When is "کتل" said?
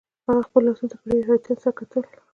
1.79-2.03